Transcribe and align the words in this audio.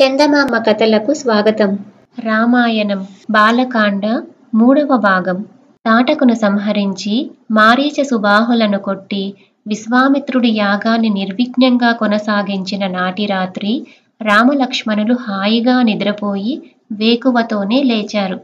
చందమామ 0.00 0.58
కథలకు 0.58 1.14
స్వాగతం. 1.14 1.78
రామాయణం 2.18 3.06
బాలకాండ 3.30 4.22
మూడవ 4.54 4.96
భాగం. 4.96 5.42
తాటకును 5.86 6.34
సంహరించి 6.34 7.30
మారీచ 7.50 8.04
సుబాహులను 8.04 8.78
కొట్టి 8.78 9.34
విశ్వామిత్రుడి 9.66 10.48
యాగాన్ని 10.48 11.08
నిర్విఘ్నంగా 11.08 11.92
కొనసాగించిన 11.92 12.86
నాటి 12.86 13.26
రాత్రి 13.26 13.86
రామలక్ష్మణులు 14.22 15.14
హాయిగా 15.14 15.82
నిద్రపోయి 15.82 16.62
వేకువతోనే 16.92 17.82
లేచారు. 17.82 18.40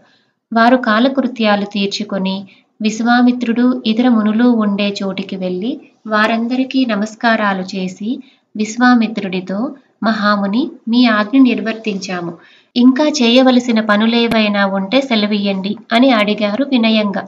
వారు 0.52 0.76
కాలకృత్యాలు 0.76 1.64
తీర్చుకొని 1.64 2.36
విశ్వామిత్రుడు 2.82 3.82
ఇతర 3.86 4.08
మునులు 4.08 4.44
ఉండే 4.44 4.94
చోటికి 5.02 5.36
వెళ్ళి 5.36 5.80
వారందరికీ 6.06 6.84
నమస్కారాలు 6.84 7.76
చేసి 7.76 8.18
విశ్వామిత్రుడితో 8.56 9.74
మహాముని 10.02 10.70
మీ 10.88 11.06
ఆజ్ఞ 11.06 11.38
నిర్వర్తించాము. 11.42 12.32
ఇంకా 12.76 13.04
చేయవలసిన 13.04 13.80
పనులేవైనా 13.80 14.66
ఉంటే 14.66 15.00
సెలవియ్యండి 15.00 15.76
అని 15.92 16.10
అడిగారు 16.10 16.64
వినయంగా. 16.64 17.22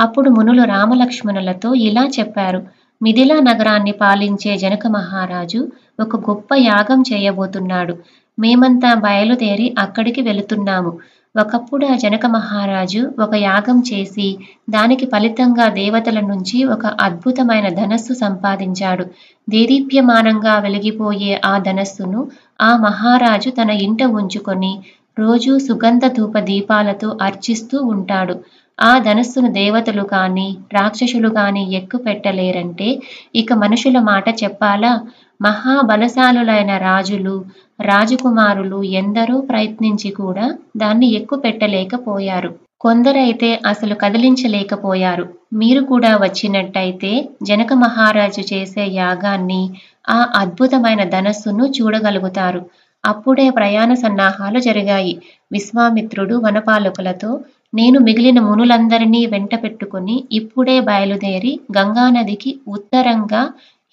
అప్పుడు 0.00 0.30
మునులు 0.30 0.62
రామలక్ష్మణులతో 0.62 1.74
ఇలా 1.74 2.08
చెప్పారు. 2.18 2.60
మిథిలా 3.02 3.40
నగరాన్ని 3.40 3.92
పాలించే 3.92 4.56
జనక 4.56 4.86
మహారాజు 4.86 5.68
ఒక 6.00 6.16
గొప్ప 6.16 6.48
యాగం 6.58 7.02
చేయబోతున్నాడు. 7.12 7.94
మేమంతా 8.38 8.90
బయలుదేరి 9.04 9.74
అక్కడికి 9.78 10.20
వెళుతున్నాము. 10.20 10.92
ఒకప్పుడు 11.34 11.84
ఆ 11.86 11.94
జనక 11.96 12.24
మహారాజు 12.34 13.00
ఒక 13.18 13.34
యాగం 13.40 13.78
చేసి 13.88 14.26
దానికి 14.70 15.06
ఫలితంగా 15.06 15.66
దేవతల 15.74 16.18
నుంచి 16.30 16.58
ఒక 16.64 16.86
అద్భుతమైన 17.00 17.68
ధనస్సు 17.80 18.14
సంపాదించాడు. 18.24 19.04
దేదీప్యమానంగా 19.48 20.54
వెలిగిపోయే 20.58 21.32
ఆ 21.44 21.54
ధనస్సును 21.58 22.20
ఆ 22.60 22.70
మహారాజు 22.78 23.50
తన 23.50 23.70
ఇంట 23.86 24.02
ఉంచుకొని 24.18 24.72
రోజూ 25.16 25.58
సుగంధ 25.58 26.04
ధూప 26.16 26.38
దీపాలతో 26.48 27.08
అర్చిస్తూ 27.22 27.76
ఉంటాడు. 27.94 28.34
ఆ 28.78 28.98
ధనస్సును 28.98 29.48
దేవతలు 29.52 30.02
కాని 30.06 30.46
రాక్షసులు 30.72 31.28
కాని 31.28 31.62
ఎక్కు 31.74 31.96
పెట్టలేరంటే 31.98 32.88
ఇక 33.34 33.52
మనుషుల 33.62 33.98
మాట 34.08 34.28
చెప్పాలా? 34.42 34.92
మహాబలశాలులైన 35.40 36.76
రాజులు 36.78 37.34
రాజకుమారులు 37.80 38.78
ఎందరో 39.00 39.40
ప్రయత్నించి 39.50 40.10
కూడా 40.20 40.46
దాన్ని 40.76 41.08
ఎక్కు 41.12 41.36
పెట్టలేకపోయారు. 41.36 42.50
కొందరైతే 42.80 43.50
అసలు 43.66 43.94
కదిలించలేకపోయారు. 43.94 45.24
మీరు 45.52 45.82
కూడా 45.84 46.10
వచ్చినట్టయితే 46.16 47.12
జనక 47.42 47.72
మహారాజు 47.84 48.42
చేసే 48.52 48.84
యాగాన్ని 48.94 49.62
ఆ 50.08 50.18
అద్భుతమైన 50.34 51.02
ధనస్సును 51.08 51.64
చూడగలుగుతారు. 51.76 52.60
అప్పుడే 53.06 53.50
ప్రయాణ 53.50 53.94
సన్నాహాలు 53.94 54.58
జరిగాయి. 54.58 55.14
విశ్వామిత్రుడు 55.52 56.34
వనపాలకులతో 56.36 57.30
నేను 57.72 57.98
మిగిలిన 58.00 58.40
మునులందరినీ 58.40 59.26
వెంట 59.26 59.54
పెట్టుకుని 59.62 60.24
ఇప్పుడే 60.32 60.80
బయలుదేరి 60.80 61.60
గంగానదికి 61.78 62.60
ఉత్తరంగా 62.68 63.42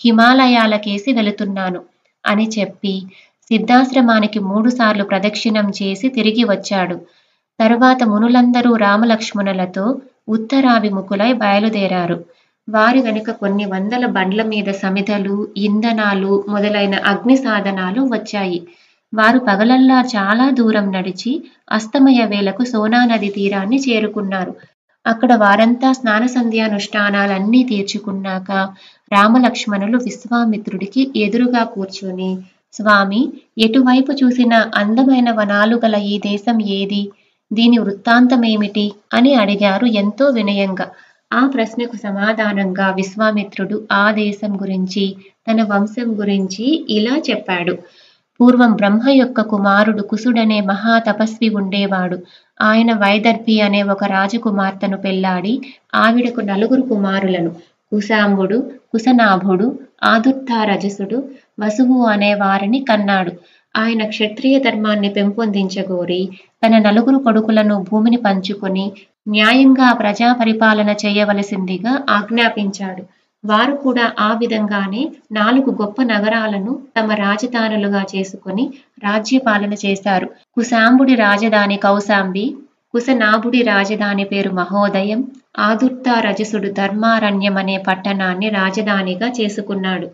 హిమాలయాలకేసి 0.01 1.13
వెళుతున్నాను 1.13 1.81
అని 2.23 2.49
చెప్పి 2.49 2.93
సిద్ధాశ్రమానికి 3.51 4.39
మూడుసార్లు 4.39 5.03
ప్రదక్షిణం 5.03 5.69
చేసి 5.69 6.09
తిరిగి 6.09 6.43
వచ్చాడు. 6.43 6.95
తరువాత 7.59 8.03
మునులందరూ 8.03 8.75
రామలక్ష్మణులతో 8.75 9.85
ఉత్తరాభిముఖులై 10.29 11.33
బయలుదేరారు. 11.33 12.17
వారి 12.67 12.99
వెనుక 13.01 13.31
కొన్ని 13.31 13.65
వందల 13.65 14.05
బండ్ల 14.07 14.41
మీద 14.43 14.69
సమిధలు 14.73 15.35
ఇంధనాలు 15.57 16.43
మొదలైన 16.49 16.95
అగ్ని 17.05 17.37
సాధనాలు 17.37 18.01
వచ్చాయి. 18.13 18.59
వారు 19.13 19.39
పగలల్లా 19.39 20.01
చాలా 20.13 20.49
దూరం 20.49 20.91
నడిచి 20.91 21.31
అస్తమయ 21.71 22.25
వేళకు 22.25 22.63
సోనా 22.63 23.05
నది 23.05 23.29
తీరాన్ని 23.29 23.79
చేరుకున్నారు. 23.79 24.53
అక్కడ 25.05 25.33
వారంతా 25.35 25.93
స్నాన 25.93 26.25
సంధ్యానుష్ఠానాలన్నీ 26.27 27.63
తీర్చుకున్నాక 27.63 28.49
రామలక్ష్మణులు 29.11 29.97
విశ్వామిత్రుడికి 29.97 31.11
ఎదురుగా 31.15 31.63
కూర్చుని 31.65 32.31
స్వామి 32.73 33.21
ఎటువైపు 33.57 34.11
చూసిన 34.13 34.53
అందమైన 34.75 35.29
వనాలు 35.31 35.75
గల 35.85 35.95
ఈ 36.05 36.19
దేశం 36.19 36.61
ఏది? 36.71 37.01
దీని 37.51 37.77
వృత్తాంతమేమిటి? 37.79 38.85
అని 39.13 39.35
అడిగారు 39.35 39.85
ఎంతో 39.95 40.25
వినయంగా. 40.29 40.87
ఆ 41.31 41.41
ప్రశ్నకు 41.47 41.97
సమాధానంగా 41.97 42.89
విశ్వామిత్రుడు 42.91 43.77
ఆ 43.91 44.11
దేశం 44.15 44.51
గురించి 44.61 45.05
తన 45.47 45.61
వంశం 45.63 46.19
గురించి 46.19 46.65
ఇలా 46.89 47.15
చెప్పాడు. 47.29 47.75
పూర్వం 48.39 48.71
బ్రహ్మ 48.73 49.09
యొక్క 49.13 49.41
కుమారుడు 49.41 50.01
కుసుడనే 50.01 50.61
మహా 50.61 50.99
తపస్వి 50.99 51.49
ఉండేవాడు. 51.49 52.17
ఆయన 52.59 52.91
వైదర్భి 52.93 53.55
అనే 53.61 53.81
ఒక 53.83 54.03
రాజకుమార్తెను 54.05 54.97
పెళ్ళాడి 54.97 55.53
ఆవిడకు 55.95 56.41
నలుగురు 56.41 56.81
కుమారులను 56.81 57.51
కుశాంబుడు 57.91 58.57
కుశనాభుడు 58.93 59.65
ఆదుర్తారజసుడు 60.03 61.17
వసువు 61.59 62.05
అనే 62.05 62.33
వారిని 62.33 62.79
కన్నాడు. 62.83 63.33
ఆయన 63.75 64.01
క్షత్రియ 64.05 64.59
ధర్మాన్ని 64.59 65.09
పెంపొందించగోరి 65.09 66.21
తన 66.63 66.73
నలుగురు 66.77 67.17
కొడుకులను 67.17 67.75
భూమిని 67.89 68.17
పంచుకొని 68.17 68.85
న్యాయంగా 69.27 69.93
ప్రజా 69.93 70.33
పరిపాలన 70.33 70.89
చేయవలసిందిగా 71.03 71.93
ఆజ్ఞాపించాడు. 72.09 73.03
వారు 73.43 73.75
కూడా 73.75 74.11
ఆ 74.19 74.33
విధంగానే 74.33 75.01
నాలుగు 75.31 75.71
గొప్ప 75.71 76.03
నగరాలను 76.03 76.81
తమ 76.97 77.13
రాజధానులుగా 77.13 78.05
చేసుకుని 78.15 78.65
రాజ్యపాలన 79.03 79.73
చేశారు. 79.85 80.27
కుశాంబుడి 80.55 81.15
రాజధాని 81.15 81.77
కౌశాంబి 81.77 82.45
కుశనాభుడి 82.93 83.61
రాజధాని 83.61 84.23
పేరు 84.23 84.51
మహోదయం 84.51 85.21
ఆదుర్త 85.59 86.09
రజసుడు 86.19 86.69
ధర్మారణ్యం 86.71 87.57
అనే 87.57 87.77
పట్టణాన్ని 87.77 88.49
రాజధానిగా 88.49 89.27
చేసుకున్నాడు. 89.27 90.07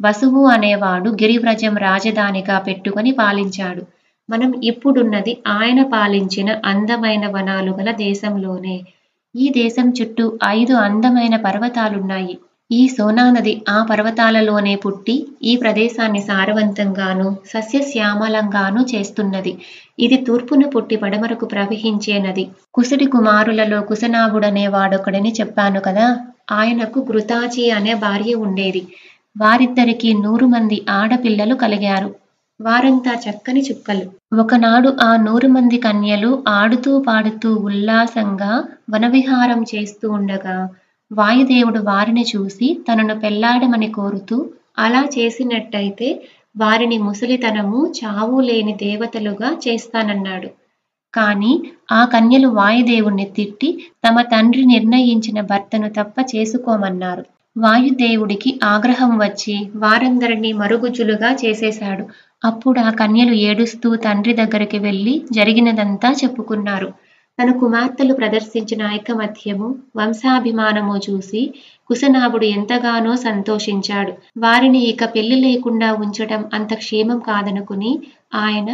వసువు 0.00 0.46
అనేవాడు 0.46 1.10
గిరివ్రజం 1.10 1.76
రాజధానిగా 1.78 2.58
పెట్టుకొని 2.58 3.12
పాలించాడు. 3.12 3.82
మనం 4.28 4.60
ఇప్పుడున్నది 4.64 5.42
ఆయన 5.48 5.82
పాలించిన 5.82 6.60
అందమైన 6.64 7.26
వనాలు 7.26 7.72
గల 7.72 7.90
దేశంలోనే. 7.90 8.76
ఈ 9.34 9.48
దేశం 9.56 9.90
చుట్టూ 9.90 10.38
ఐదు 10.44 10.74
అందమైన 10.74 11.36
పర్వతాలున్నాయి. 11.36 12.34
ఈ 12.70 12.88
సోనా 12.88 13.30
నది 13.30 13.62
ఆ 13.68 13.82
పర్వతాలలోనే 13.82 14.76
పుట్టి 14.76 15.14
ఈ 15.42 15.56
ప్రదేశాన్ని 15.56 16.20
సారవంతంగాను 16.20 17.36
సస్యశ్యామలంగాను 17.46 18.86
చేస్తున్నది. 18.94 19.52
ఇది 19.98 20.16
తూర్పున 20.16 20.66
పుట్టి 20.66 20.96
పడమరకు 20.96 21.46
ప్రవహించే 21.46 22.18
నది. 22.18 22.44
కుసుడి 22.74 23.04
కుమారులలో 23.06 23.80
కుసనాభుడనే 23.80 24.66
వాడొకడని 24.66 25.32
చెప్పాను 25.40 25.80
కదా? 25.80 26.06
ఆయనకు 26.52 27.06
గృతాచి 27.10 27.70
అనే 27.70 27.94
భార్య 27.94 28.34
ఉండేది. 28.34 28.82
వారిద్దరికీ 29.36 30.12
నూరు 30.14 30.46
మంది 30.46 30.86
ఆడపిల్లలు 30.90 31.54
కలిగారు. 31.54 32.10
వారంతా 32.60 33.12
చక్కని 33.24 33.60
చుక్కలు. 33.60 34.04
ఒకనాడు 34.40 34.96
ఆ 35.02 35.16
నూరు 35.16 35.48
మంది 35.48 35.78
కన్యలు 35.78 36.30
ఆడుతూ 36.48 37.00
పాడుతూ 37.00 37.54
ఉల్లాసంగా 37.64 38.52
వనవిహారం 38.90 39.62
చేస్తూ 39.62 40.10
ఉండగా 40.10 40.56
వాయుదేవుడు 41.14 41.80
వారిని 41.82 42.24
చూసి 42.24 42.68
తనను 42.88 43.14
పెళ్ళాడమని 43.14 43.88
కోరుతూ 43.90 44.36
అలా 44.78 45.02
చేసినట్టయితే 45.16 46.08
వారిని 46.56 46.98
ముసలితనము 46.98 47.80
చావు 47.98 48.40
లేని 48.40 48.74
దేవతలుగా 48.82 49.50
చేస్తానన్నాడు. 49.64 50.48
కాని 51.14 51.52
ఆ 51.92 52.00
కన్యలు 52.04 52.48
వాయుదేవుణ్ణి 52.48 53.24
తిట్టి 53.36 53.68
తమ 54.06 54.20
తండ్రి 54.32 54.64
నిర్ణయించిన 54.64 55.40
భర్తను 55.50 55.88
తప్ప 55.98 56.16
చేసుకోమన్నారు. 56.32 57.24
వాయుదేవుడికి 57.56 58.50
ఆగ్రహం 58.64 59.12
వచ్చి 59.18 59.54
వారందరినీ 59.76 60.52
మరుగుజ్జులుగా 60.52 61.30
చేసేశాడు. 61.42 62.04
అప్పుడు 62.42 62.80
ఆ 62.80 62.90
కన్యలు 63.00 63.34
ఏడుస్తూ 63.48 63.90
తండ్రి 63.96 64.32
దగ్గరికి 64.32 64.78
వెళ్ళి 64.78 65.14
జరిగినదంతా 65.32 66.10
చెప్పుకున్నారు. 66.22 66.88
తన 67.38 67.50
కుమార్తెలు 67.52 68.14
ప్రదర్శించిన 68.14 68.82
ఐకమత్యము 68.92 69.68
వంశాభిమానము 69.96 70.96
చూసి 70.96 71.40
కుశనాభుడు 71.90 72.44
ఎంతగానో 72.46 73.16
సంతోషించాడు. 73.16 74.12
వారిని 74.38 74.78
ఇక 74.82 75.04
పెళ్ళి 75.04 75.36
లేకుండా 75.36 75.92
ఉంచడం 75.94 76.50
అంత 76.54 76.74
క్షేమం 76.74 77.18
కాదనుకుని 77.18 77.92
ఆయన 78.34 78.70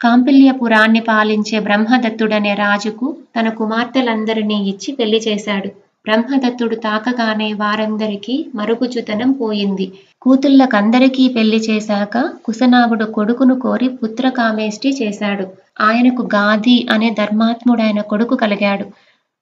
కాంపిల్యపురాన్ని 0.00 1.00
పాలించే 1.00 1.58
బ్రహ్మదత్తుడనే 1.60 2.54
రాజుకు 2.54 3.16
తన 3.36 3.48
కుమార్తెలందరినీ 3.48 4.54
ఇచ్చి 4.68 4.92
పెళ్ళి 4.92 5.20
చేశాడు. 5.28 5.68
బ్రహ్మదత్తుడు 6.06 6.76
తాకగానే 6.76 7.52
వారందరికీ 7.52 8.46
మరుగుజుతనం 8.54 9.32
పోయింది. 9.32 9.86
కూతుళ్ళకందరికీ 10.22 11.28
పెళ్ళి 11.28 11.56
చేశాక 11.56 12.30
కుశనాభుడు 12.44 13.04
కొడుకును 13.04 13.54
కోరి 13.60 13.88
పుత్రకామేష్టి 13.88 14.90
చేశాడు. 15.02 15.46
ఆయనకు 15.76 16.22
గాది 16.34 16.86
అనే 16.90 17.10
ధర్మాత్ముడైన 17.10 18.00
కొడుకు 18.02 18.34
కలిగాడు. 18.34 18.86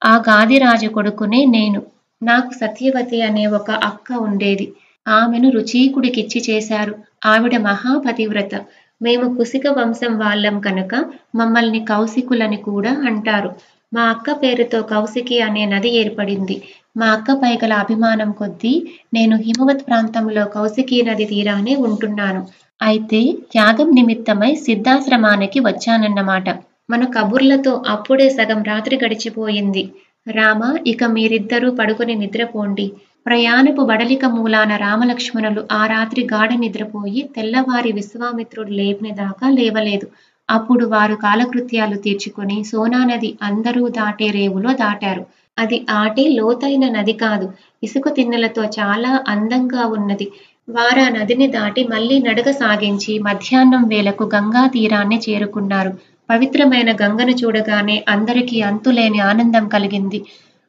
ఆ 0.02 0.16
గాదిరాజు 0.28 0.86
కొడుకునే 0.88 1.44
నేను. 1.48 1.80
నాకు 2.22 2.52
సత్యవతి 2.52 3.22
అనే 3.22 3.46
ఒక 3.50 3.70
అక్క 3.84 4.12
ఉండేది. 4.20 4.66
ఆమెను 5.06 5.50
రుచీకుడికిచ్చి 5.50 6.42
చేశారు. 6.48 6.94
ఆవిడ 7.26 7.56
మహాపతివ్రత. 7.60 8.54
మేము 9.00 9.36
కుసిక 9.36 9.66
వంశం 9.68 10.18
వాళ్ళం 10.18 10.60
కనుక 10.60 10.94
మమ్మల్ని 11.34 11.84
కౌశికులని 11.84 12.56
కూడా 12.62 12.92
అంటారు. 13.06 13.50
మా 13.92 14.02
అక్క 14.08 14.32
పేరుతో 14.32 14.82
కౌశికి 14.82 15.40
అనే 15.40 15.66
నది 15.66 15.90
ఏర్పడింది. 15.96 16.56
మా 16.96 17.06
అక్కపై 17.08 17.58
గల 17.64 17.72
అభిమానం 17.82 18.30
కొద్దీ 18.32 18.72
నేను 19.14 19.36
హిమవత్ 19.36 19.86
ప్రాంతంలో 19.86 20.44
కౌశికీ 20.46 21.02
నది 21.02 21.24
తీరానే 21.24 21.74
ఉంటున్నాను. 21.86 22.42
అయితే 22.82 23.20
త్యాగం 23.52 23.88
నిమిత్తమై 23.94 24.54
సిద్ధాశ్రమానికి 24.64 25.60
వచ్చానన్నమాట. 25.60 26.48
మన 26.90 27.02
కబుర్లతో 27.16 27.72
అప్పుడే 27.88 28.30
సగం 28.30 28.62
రాత్రి 28.62 28.96
గడిచిపోయింది. 29.04 29.82
రామ 30.26 30.62
ఇక 30.86 31.04
మీరిద్దరూ 31.14 31.70
పడుకుని 31.70 32.14
నిద్రపోండి. 32.14 32.86
ప్రయాణపు 33.26 33.82
బడలిక 33.82 34.24
మూలాన 34.26 34.76
రామలక్ష్మణులు 34.76 35.62
ఆ 35.72 35.82
రాత్రి 35.86 36.22
గాఢ 36.32 36.52
నిద్రపోయి 36.54 37.22
తెల్లవారి 37.36 37.92
విశ్వామిత్రుడు 37.92 38.72
లేపినదాకా 38.72 39.48
లేవలేదు. 39.50 40.06
అప్పుడు 40.48 40.84
వారు 40.86 41.14
కాలకృత్యాలు 41.16 41.96
తీర్చుకొని 41.96 42.64
సోనా 42.64 43.04
నది 43.04 43.30
అందరూ 43.42 43.88
దాటే 43.98 44.28
రేవులో 44.30 44.72
దాటారు. 44.74 45.22
అది 45.58 45.86
ఆటే 45.92 46.24
లోతైన 46.38 46.84
నది 46.88 47.12
కాదు. 47.22 47.46
ఇసుక 47.82 48.08
తిన్నెలతో 48.14 48.62
చాలా 48.78 49.12
అందంగా 49.28 49.82
ఉన్నది. 49.96 50.26
వారా 50.72 51.04
నదిని 51.08 51.46
దాటి 51.48 51.82
మళ్ళీ 51.84 52.16
నడక 52.18 52.48
సాగించి 52.52 53.12
మధ్యాహ్నం 53.18 53.82
వేళకు 53.88 54.24
గంగా 54.34 54.62
తీరాన్ని 54.66 55.18
చేరుకున్నారు. 55.24 55.90
పవిత్రమైన 56.28 56.90
గంగను 57.02 57.34
చూడగానే 57.40 57.96
అందరికీ 58.08 58.58
అంతులేని 58.62 59.20
ఆనందం 59.22 59.64
కలిగింది. 59.68 60.20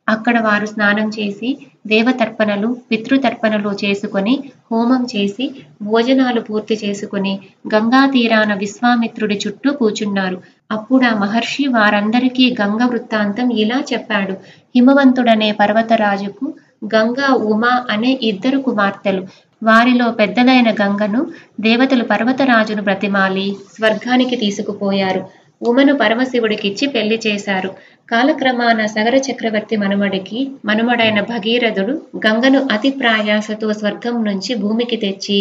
అక్కడ 0.07 0.38
వారు 0.39 0.65
స్నానం 0.65 1.07
చేసి 1.09 1.50
దేవతర్పణలు 1.85 2.69
పితృతర్పణలు 2.89 3.71
చేసుకొని 3.83 4.33
హోమం 4.69 5.03
చేసి 5.13 5.45
భోజనాలు 5.81 6.41
పూర్తి 6.41 6.75
చేసుకుని 6.83 7.33
గంగా 7.73 8.01
తీరాన 8.07 8.51
విశ్వామిత్రుడి 8.55 9.38
చుట్టూ 9.44 9.71
కూచున్నారు. 9.73 10.38
అప్పుడు 10.71 11.05
ఆ 11.05 11.13
మహర్షి 11.23 11.65
వారందరికీ 11.77 12.47
గంగ 12.61 12.83
వృత్తాంతం 12.91 13.50
ఇలా 13.63 13.79
చెప్పాడు. 13.91 14.35
హిమవంతుడనే 14.75 15.50
పర్వతరాజుకు 15.59 16.45
గంగా 16.94 17.27
ఉమా 17.51 17.73
అనే 17.91 18.11
ఇద్దరు 18.29 18.57
కుమార్తెలు. 18.61 19.23
వారిలో 19.63 20.12
పెద్దదైన 20.12 20.69
గంగను 20.71 21.21
దేవతలు 21.60 22.04
పర్వతరాజును 22.04 22.81
బ్రతిమాలి 22.81 23.56
స్వర్గానికి 23.77 24.36
తీసుకుపోయారు. 24.36 25.21
ఉమను 25.62 25.94
పరమశివుడికిచ్చి 25.94 26.86
పెళ్ళి 26.88 27.19
చేశారు. 27.27 27.69
కాలక్రమాన 28.12 28.86
సగర 28.86 29.15
చక్రవర్తి 29.27 29.75
మనుమడికి 29.77 30.39
మనుమడైన 30.65 31.19
భగీరథుడు 31.21 31.94
గంగను 32.18 32.68
అతి 32.71 32.89
ప్రాయాసతో 32.89 33.74
స్వర్గం 33.74 34.24
నుంచి 34.24 34.56
భూమికి 34.56 34.95
తెచ్చి 34.95 35.39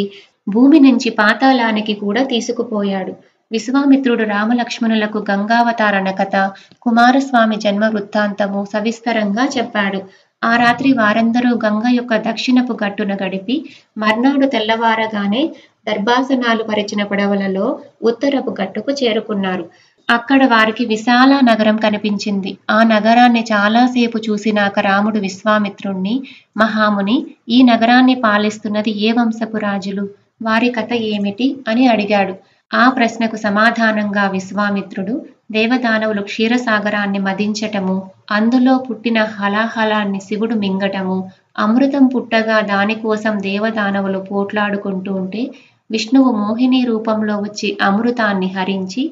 భూమి 0.49 0.81
నుంచి 0.81 1.11
పాతాళానికి 1.11 1.95
కూడా 1.95 2.23
తీసుకుపోయాడు. 2.25 3.13
విశ్వామిత్రుడు 3.53 4.25
రామలక్ష్మణులకు 4.25 5.19
గంగావతారణ 5.31 6.11
కథ 6.11 6.37
కుమారస్వామి 6.83 7.57
జన్మ 7.57 7.85
వృత్తాంతము 7.87 8.67
సవిస్తరంగా 8.73 9.49
చెప్పాడు. 9.59 10.01
ఆ 10.45 10.57
రాత్రి 10.57 10.93
వారందరూ 10.93 11.51
గంగ 11.65 11.83
యొక్క 11.93 12.17
దక్షిణపు 12.17 12.79
గట్టున 12.85 13.15
గడిపి 13.15 13.57
మర్నాడు 13.99 14.47
తెల్లవారగానే 14.47 15.43
దర్భాసనాలు 15.89 16.63
పరిచిన 16.63 17.03
పడవలలో 17.03 17.67
ఉత్తరపు 18.03 18.55
గట్టుకు 18.61 18.93
చేరుకున్నారు. 18.93 19.65
అక్కడ 20.09 20.47
వారికి 20.47 20.85
విశాల 20.85 21.41
నగరం 21.45 21.77
కనిపించింది. 21.77 22.57
ఆ 22.71 22.83
నగరాన్ని 22.83 23.45
చాలాసేపు 23.53 24.19
చూసినాక 24.19 24.79
రాముడు 24.79 25.19
విశ్వామిత్రుణ్ణి 25.19 26.15
మహాముని 26.57 27.17
ఈ 27.49 27.63
నగరాన్ని 27.63 28.15
పాలిస్తున్నది 28.15 28.91
ఏ 28.91 29.13
వంశపు 29.13 29.57
రాజులు? 29.57 30.05
వారి 30.43 30.71
కథ 30.71 30.93
ఏమిటి? 31.09 31.57
అని 31.69 31.87
అడిగాడు. 31.87 32.35
ఆ 32.71 32.91
ప్రశ్నకు 32.91 33.37
సమాధానంగా 33.37 34.29
విశ్వామిత్రుడు 34.29 35.15
దేవదానవులు 35.51 36.23
క్షీరసాగరాన్ని 36.23 37.19
మదించటము 37.19 37.97
అందులో 38.31 38.75
పుట్టిన 38.79 39.19
హలాహలాన్ని 39.33 40.21
శివుడు 40.21 40.55
మింగటము 40.55 41.17
అమృతం 41.57 42.05
పుట్టగా 42.07 42.59
దానికోసం 42.63 43.35
దేవదానవులు 43.41 44.21
పోట్లాడుకుంటూ 44.31 45.13
ఉంటే 45.15 45.43
విష్ణువు 45.91 46.31
మోహిని 46.33 46.81
రూపంలో 46.85 47.35
వచ్చి 47.37 47.69
అమృతాన్ని 47.83 48.49
హరించి 48.49 49.03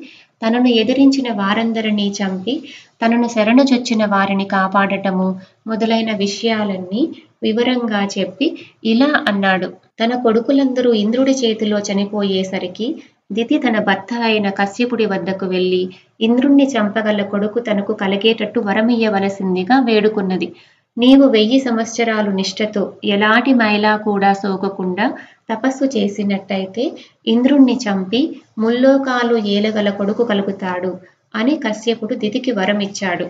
తనను 0.42 0.68
ఎదిరించిన 0.74 1.28
వారందరినీ 1.32 2.06
చంపి 2.10 2.54
తనను 3.02 3.28
శరణుచొచ్చిన 3.28 4.02
వారిని 4.06 4.46
కాపాడటము 4.48 5.26
మొదలైన 5.66 6.10
విషయాలన్నీ 6.16 7.02
వివరంగా 7.42 8.02
చెప్పి 8.14 8.46
ఇలా 8.84 9.10
అన్నాడు. 9.28 9.68
తన 10.00 10.14
కొడుకులందరూ 10.22 10.90
ఇంద్రుడి 10.94 11.34
చేతిలో 11.42 11.78
చనిపోయేసరికి 11.80 12.86
దితి 13.30 13.58
తన 13.58 13.78
భర్త 13.78 14.12
అయిన 14.22 14.48
కశ్యపుడి 14.50 15.06
వద్దకు 15.06 15.46
వెళ్ళి 15.46 15.82
ఇంద్రుణ్ణి 16.20 16.64
చంపగల 16.64 17.22
కొడుకు 17.22 17.58
తనకు 17.60 17.92
కలిగేటట్టు 17.92 18.60
వరమియ్యవలసిందిగా 18.60 19.76
వేడుకున్నది. 19.80 20.48
నీవు 20.96 21.26
వెయ్యి 21.28 21.58
సంవత్సరాలు 21.60 22.30
నిష్ఠతో 22.30 22.82
ఎలాంటి 23.04 23.54
మైలా 23.54 23.92
కూడా 23.96 24.32
సోకకుండా 24.32 25.06
తపస్సు 25.50 25.84
చేసినట్టయితే 25.96 26.84
ఇంద్రుణ్ణి 27.26 27.76
చంపి 27.84 28.20
ముల్లోకాలు 28.58 29.36
ఏలగల 29.54 29.90
కొడుకు 29.90 30.24
కలుగుతాడు 30.24 30.92
అని 31.34 31.54
కశ్యపుడు 31.56 32.14
దితికి 32.14 32.52
వరమిచ్చాడు. 32.52 33.26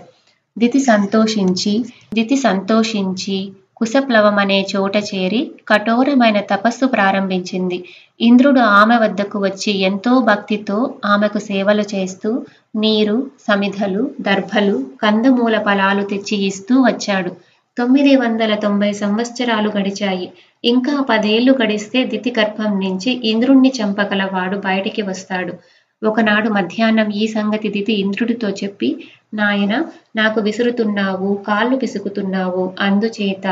దితి 0.57 0.81
సంతోషించి 0.81 1.73
దితి 2.15 2.37
సంతోషించి 2.37 3.37
కుశప్లవం 3.81 4.39
అనే 4.39 4.67
చోట 4.77 4.97
చేరి 4.97 5.51
కఠోరమైన 5.69 6.41
తపస్సు 6.41 6.87
ప్రారంభించింది. 6.87 7.79
ఇంద్రుడు 8.21 8.61
ఆమె 8.61 8.97
వద్దకు 8.97 9.39
వచ్చి 9.39 9.73
ఎంతో 9.81 10.21
భక్తితో 10.21 10.77
ఆమెకు 11.05 11.39
సేవలు 11.39 11.85
చేస్తూ 11.95 12.31
నీరు 12.77 13.17
సమిధలు 13.49 14.11
దర్భలు 14.21 14.87
కందమూల 15.03 15.59
ఫలాలు 15.59 16.03
తెచ్చి 16.03 16.37
ఇస్తూ 16.47 16.83
వచ్చాడు. 16.83 17.33
తొమ్మిది 17.79 18.17
వందల 18.17 18.55
తొంభై 18.55 18.93
సంవత్సరాలు 18.93 19.69
గడిచాయి. 19.71 20.27
ఇంకా 20.65 21.07
పదేళ్ళు 21.11 21.53
గడిస్తే 21.53 22.05
దితి 22.05 22.35
గర్భం 22.39 22.81
నుంచి 22.81 23.11
ఇంద్రుణ్ణి 23.31 23.73
చంపగలవాడు 23.79 24.57
బయటికి 24.59 25.03
వస్తాడు. 25.03 25.53
ఒకనాడు 26.03 26.49
మధ్యాహ్నం 26.49 27.09
ఈ 27.15 27.25
సంగతి 27.29 27.69
దితి 27.69 27.95
ఇంద్రుడితో 28.03 28.49
చెప్పి 28.61 28.89
నాయన 29.35 29.75
నాకు 30.17 30.39
విసురుతున్నావు 30.41 31.31
కాళ్ళు 31.49 31.77
పిసుకుతున్నావు. 31.77 32.65
అందుచేత 32.81 33.47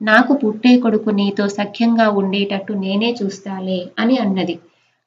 నాకు 0.00 0.32
పుట్టే 0.34 0.72
కొడుకు 0.78 1.10
నీతో 1.10 1.44
సఖ్యంగా 1.58 2.06
ఉండేటట్టు 2.20 2.74
నేనే 2.84 3.10
చూస్తాలే 3.20 3.80
అని 3.98 4.16
అన్నది. 4.18 4.56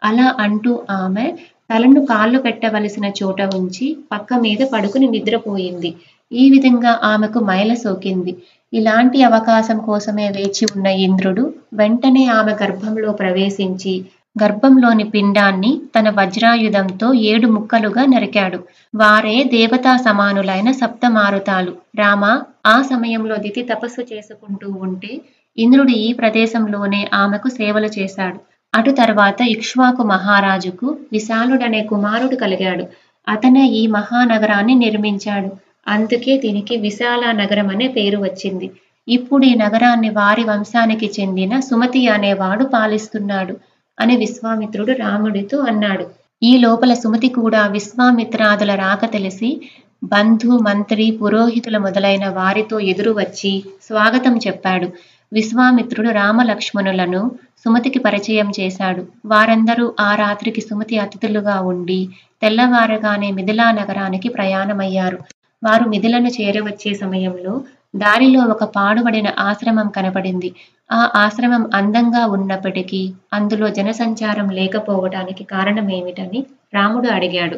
అలా 0.02 0.28
అంటూ 0.46 0.72
ఆమె 1.00 1.26
తలను 1.70 2.02
కాళ్ళు 2.06 2.40
పెట్టవలసిన 2.42 3.06
చోట 3.20 3.42
ఉంచి 3.60 3.86
పక్క 4.12 4.34
మీద 4.46 4.62
పడుకుని 4.74 5.08
నిద్రపోయింది. 5.08 5.92
ఈ 6.32 6.44
విధంగా 6.50 6.92
ఆమెకు 7.04 7.40
మైల 7.50 7.72
సోకింది. 7.84 8.34
ఇలాంటి 8.74 9.18
అవకాశం 9.24 9.78
కోసమే 9.88 10.28
వేచి 10.30 10.64
ఉన్న 10.76 10.88
ఇంద్రుడు 11.06 11.44
వెంటనే 11.74 12.24
ఆమె 12.38 12.54
గర్భంలో 12.62 13.12
ప్రవేశించి 13.14 13.94
గర్భంలోని 14.36 15.04
పిండాన్ని 15.04 15.82
తన 15.96 16.10
వజ్రాయుధంతో 16.10 17.14
ఏడు 17.14 17.48
ముక్కలుగా 17.48 18.06
నరికాడు. 18.06 18.60
వారే 18.96 19.44
దేవతా 19.54 19.98
సమానులైన 19.98 20.72
సప్తమారుతాలు. 20.72 21.74
రామ 21.96 22.24
ఆ 22.66 22.82
సమయంలో 22.82 23.36
దితి 23.36 23.62
తపస్సు 23.64 24.02
చేసుకుంటూ 24.14 24.70
ఉంటే 24.86 25.12
ఇంద్రుడు 25.58 25.90
ఈ 25.90 26.14
ప్రదేశంలోనే 26.14 27.08
ఆమెకు 27.14 27.48
సేవలు 27.50 27.90
చేశాడు. 28.00 28.40
అటు 28.74 28.92
తర్వాత 28.92 29.42
ఇక్ష్వాకు 29.48 30.04
మహారాజుకు 30.04 30.98
విశాలుడనే 31.12 31.82
కుమారుడు 31.84 32.36
కలిగాడు. 32.36 32.86
అతనే 33.28 33.66
ఈ 33.66 33.88
మహానగరాన్ని 33.88 34.76
నిర్మించాడు. 34.76 35.50
అందుకే 35.88 36.38
దీనికి 36.38 36.78
విశాల 36.78 37.32
నగరం 37.32 37.70
అనే 37.70 37.88
పేరు 37.88 38.18
వచ్చింది. 38.18 38.68
ఇప్పుడు 39.08 39.46
ఈ 39.46 39.54
నగరాన్ని 39.56 40.10
వారి 40.10 40.44
వంశానికి 40.44 41.12
చెందిన 41.20 41.60
సుమతి 41.60 42.08
అనేవాడు 42.08 42.66
పాలిస్తున్నాడు. 42.66 43.54
అని 44.00 44.18
విశ్వామిత్రుడు 44.18 44.92
రాముడితో 44.92 45.60
అన్నాడు. 45.60 46.06
ఈ 46.44 46.58
లోపల 46.58 46.94
సుమతి 46.94 47.30
కూడా 47.30 47.68
విశ్వామిత్రాదుల 47.68 48.76
రాక 48.76 49.12
తెలిసి 49.12 49.62
బంధు 50.04 50.48
మంత్రి 50.48 51.20
పురోహితుల 51.24 51.78
మొదలైన 51.78 52.28
వారితో 52.30 52.80
ఎదురు 52.80 53.12
వచ్చి 53.12 53.64
స్వాగతం 53.84 54.38
చెప్పాడు. 54.38 54.88
విశ్వామిత్రుడు 55.34 56.10
రామలక్ష్మణులను 56.10 57.32
సుమతికి 57.66 58.00
పరిచయం 58.00 58.52
చేశాడు. 58.60 59.06
వారందరూ 59.26 59.94
ఆ 60.00 60.16
రాత్రికి 60.16 60.62
సుమతి 60.62 60.98
అతిథులుగా 60.98 61.62
ఉండి 61.62 62.10
తెల్లవారగానే 62.42 63.32
మిథిలా 63.32 63.72
నగరానికి 63.72 64.30
ప్రయాణమయ్యారు. 64.30 65.18
వారు 65.64 65.86
మిథులను 65.90 66.30
చేరవచ్చే 66.30 66.94
సమయంలో 66.94 67.54
దారిలో 67.96 68.42
ఒక 68.46 68.64
పాడుబడిన 68.76 69.28
ఆశ్రమం 69.40 69.88
కనపడింది. 69.88 70.50
ఆ 70.90 71.10
ఆశ్రమం 71.16 71.64
అందంగా 71.74 72.26
ఉన్నప్పటికీ 72.26 73.02
అందులో 73.34 73.68
జనసంచారం 73.70 74.48
లేకపోవటానికి 74.50 75.44
కారణమేమిటని 75.44 76.40
రాముడు 76.74 77.08
అడిగాడు. 77.08 77.58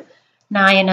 నాయన 0.51 0.91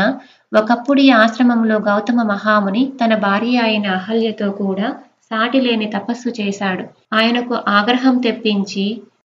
ఒకప్పుడు 0.52 1.00
ఈ 1.00 1.10
ఆశ్రమంలో 1.22 1.76
గౌతమ 1.80 2.22
మహాముని 2.22 2.92
తన 3.00 3.14
భార్య 3.18 3.58
అయిన 3.58 3.86
అహల్యతో 3.90 4.50
కూడా 4.62 4.88
సాటిలేని 5.30 5.86
తపస్సు 5.86 6.30
చేశాడు. 6.40 6.84
ఆయనకు 7.14 7.54
ఆగ్రహం 7.68 8.16
తెప్పించి 8.18 8.84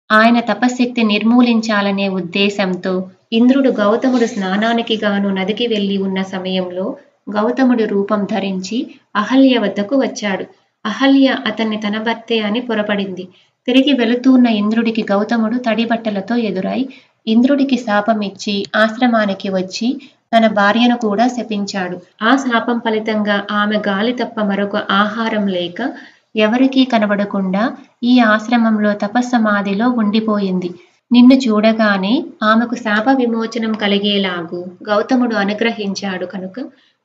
ఆయన 0.09 0.39
తపశ్శక్తి 0.49 1.03
నిర్మూలించాలనే 1.03 2.07
ఉద్దేశంతో 2.09 2.93
ఇంద్రుడు 3.33 3.69
గౌతముడు 3.79 4.25
స్నానానికి 4.25 4.95
గాను 5.03 5.29
నదికి 5.29 5.67
వెళ్ళి 5.67 5.97
ఉన్న 5.97 6.19
సమయంలో 6.35 6.85
గౌతముడి 7.27 7.85
రూపం 7.85 8.23
ధరించి 8.23 8.77
అహల్య 9.15 9.57
వద్దకు 9.57 9.95
వచ్చాడు. 9.95 10.45
అహల్య 10.85 11.27
అతన్ని 11.47 11.77
తన 11.77 11.97
భర్తే 11.97 12.39
అని 12.39 12.61
పొరపడింది. 12.61 13.25
తిరిగి 13.67 13.93
వెళుతూన్న 13.93 14.47
ఇంద్రుడికి 14.47 15.03
గౌతముడు 15.11 15.57
తడి 15.57 15.85
బట్టలతో 15.85 16.35
ఎదురై 16.49 16.81
ఇంద్రుడికి 17.27 17.77
శాపమిచ్చి 17.77 18.65
ఆశ్రమానికి 18.75 19.49
వచ్చి 19.49 19.87
తన 20.33 20.47
భార్యను 20.47 20.97
కూడా 20.97 21.27
శపించాడు. 21.27 21.97
ఆ 22.21 22.31
శాపం 22.35 22.79
ఫలితంగా 22.79 23.45
ఆమె 23.51 23.77
గాలి 23.87 24.13
తప్ప 24.13 24.39
మరొక 24.41 24.75
ఆహారం 24.75 25.47
లేక 25.47 25.79
ఎవరికీ 26.35 26.85
కనబడకుండా 26.85 27.63
ఈ 28.03 28.19
ఆశ్రమంలో 28.19 28.91
తపస్సమాధిలో 29.03 29.89
ఉండిపోయింది. 29.91 30.69
నిన్ను 31.11 31.35
చూడగానే 31.35 32.13
ఆమెకు 32.43 32.75
శాప 32.75 33.09
విమోచనం 33.09 33.73
కలిగేలాగు 33.73 34.59
గౌతముడు 34.89 35.35
అనుగ్రహించాడు 35.35 36.25
కనుక 36.25 36.57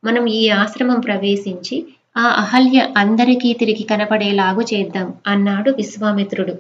మనం 0.04 0.26
ఈ 0.26 0.48
ఆశ్రమం 0.48 1.00
ప్రవేశించి 1.00 1.76
ఆ 2.16 2.22
అహల్య 2.22 2.88
అందరికీ 2.96 3.52
తిరిగి 3.52 3.82
కనపడేలాగు 3.82 4.62
చేద్దాం 4.62 5.14
అన్నాడు 5.26 5.70
విశ్వామిత్రుడు. 5.70 6.54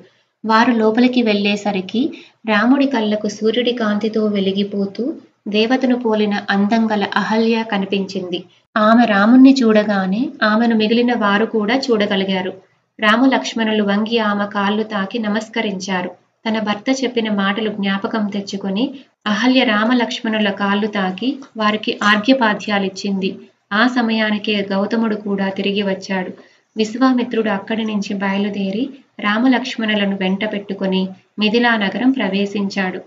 వారు 0.44 0.72
లోపలికి 0.72 1.22
వెళ్ళేసరికి 1.22 2.10
రాముడి 2.48 2.86
కళ్ళకు 2.86 3.28
సూర్యుడి 3.28 3.72
కాంతితో 3.72 4.26
వెలిగిపోతూ 4.26 5.14
దేవతను 5.48 5.96
పోలిన 5.98 6.34
అందంగల 6.50 7.04
అహల్య 7.16 7.62
కనిపించింది. 7.62 8.44
ఆమె 8.76 9.04
రాముణ్ణి 9.04 9.56
చూడగానే 9.62 10.30
ఆమెను 10.42 10.74
మిగిలిన 10.74 11.14
వారు 11.14 11.46
కూడా 11.46 11.76
చూడగలిగారు. 11.76 12.52
రాము 13.00 13.26
లక్ష్మణులు 13.26 13.84
వంగి 13.84 14.18
ఆమె 14.18 14.46
కాళ్ళు 14.46 14.82
తాకి 14.82 15.18
నమస్కరించారు. 15.18 16.10
తన 16.44 16.58
భర్త 16.58 16.84
చెప్పిన 17.04 17.32
మాటలు 17.32 17.70
జ్ఞాపకం 17.70 18.26
తెచ్చుకుని 18.26 18.84
అహల్య 19.26 19.64
రామలక్ష్మణుల 19.64 20.50
కాళ్ళు 20.50 20.86
తాకి 20.86 21.38
వారికి 21.56 21.98
ఆర్ఘ్యపాధ్యాలిచ్చింది 22.02 23.30
ఆ 23.72 23.86
సమయానికే 23.86 24.68
గౌతముడు 24.72 25.16
కూడా 25.16 25.48
తిరిగి 25.48 25.82
వచ్చాడు. 25.82 26.32
విశ్వామిత్రుడు 26.76 27.50
అక్కడి 27.50 27.84
నుంచి 27.84 28.14
బయలుదేరి 28.14 28.90
రామలక్ష్మణులను 29.20 30.16
వెంట 30.16 30.52
పెట్టుకుని 30.52 31.08
మిథిలా 31.38 31.76
నగరం 31.76 32.10
ప్రవేశించాడు. 32.10 33.00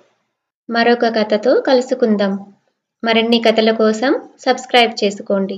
మరొక 0.70 1.06
కథతో 1.18 1.62
కలుసుకుందాం. 1.68 2.34
మరిన్ని 3.04 3.40
కథల 3.40 3.72
కోసం 3.72 4.12
సబ్స్క్రైబ్ 4.40 4.94
చేసుకోండి. 5.04 5.58